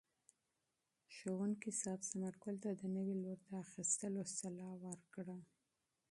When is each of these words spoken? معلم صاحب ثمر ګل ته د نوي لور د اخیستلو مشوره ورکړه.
معلم 1.25 1.71
صاحب 1.81 2.01
ثمر 2.09 2.33
ګل 2.43 2.55
ته 2.63 2.71
د 2.79 2.83
نوي 2.95 3.15
لور 3.23 3.37
د 3.47 3.49
اخیستلو 3.65 4.17
مشوره 4.27 4.69
ورکړه. 4.85 5.37